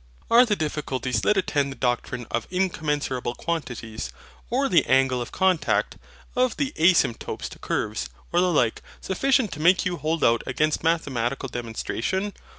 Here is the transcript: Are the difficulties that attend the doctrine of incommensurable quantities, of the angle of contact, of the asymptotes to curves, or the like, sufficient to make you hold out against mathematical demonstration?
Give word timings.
Are 0.31 0.47
the 0.47 0.55
difficulties 0.55 1.21
that 1.21 1.37
attend 1.37 1.71
the 1.71 1.75
doctrine 1.75 2.25
of 2.31 2.47
incommensurable 2.49 3.35
quantities, 3.35 4.09
of 4.51 4.71
the 4.71 4.83
angle 4.87 5.21
of 5.21 5.31
contact, 5.31 5.99
of 6.35 6.57
the 6.57 6.73
asymptotes 6.75 7.47
to 7.49 7.59
curves, 7.59 8.09
or 8.33 8.41
the 8.41 8.51
like, 8.51 8.81
sufficient 8.99 9.51
to 9.51 9.59
make 9.59 9.85
you 9.85 9.97
hold 9.97 10.23
out 10.23 10.41
against 10.47 10.83
mathematical 10.83 11.49
demonstration? 11.49 12.33